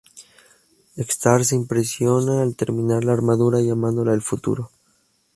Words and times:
Stark 0.97 1.43
se 1.45 1.53
impresiona 1.55 2.41
al 2.41 2.55
terminar 2.55 3.03
la 3.03 3.13
armadura, 3.13 3.61
llamándola 3.61 4.15
"el 4.15 4.23
futuro". 4.23 4.71